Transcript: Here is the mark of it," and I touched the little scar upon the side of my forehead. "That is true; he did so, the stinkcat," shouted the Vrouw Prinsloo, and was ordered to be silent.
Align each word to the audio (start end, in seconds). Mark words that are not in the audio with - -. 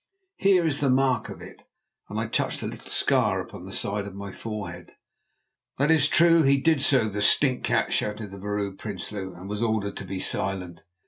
Here 0.37 0.65
is 0.65 0.79
the 0.81 0.89
mark 0.89 1.29
of 1.29 1.43
it," 1.43 1.61
and 2.09 2.19
I 2.19 2.25
touched 2.25 2.61
the 2.61 2.67
little 2.67 2.89
scar 2.89 3.39
upon 3.39 3.65
the 3.67 3.71
side 3.71 4.07
of 4.07 4.15
my 4.15 4.31
forehead. 4.31 4.93
"That 5.77 5.91
is 5.91 6.07
true; 6.07 6.41
he 6.41 6.59
did 6.59 6.81
so, 6.81 7.07
the 7.07 7.21
stinkcat," 7.21 7.91
shouted 7.93 8.31
the 8.31 8.39
Vrouw 8.39 8.75
Prinsloo, 8.75 9.35
and 9.35 9.47
was 9.47 9.61
ordered 9.61 9.95
to 9.97 10.05
be 10.05 10.19
silent. 10.19 10.81